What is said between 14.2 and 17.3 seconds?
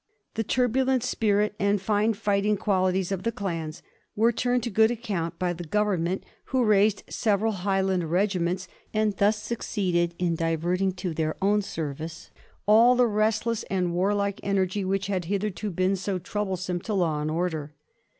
energy which had hitherto been so trouble some to law and